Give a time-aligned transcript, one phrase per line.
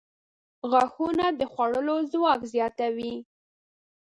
[0.71, 3.15] •غاښونه د خوړلو ځواک زیاتوي.